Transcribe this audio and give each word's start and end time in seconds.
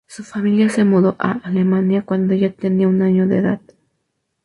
Su 0.07 0.23
familia 0.23 0.67
se 0.69 0.83
mudó 0.83 1.15
a 1.19 1.33
Alemania 1.43 2.01
cuando 2.03 2.33
ella 2.33 2.51
tenía 2.51 2.87
un 2.87 3.03
año 3.03 3.27
de 3.27 3.37
edad. 3.37 3.61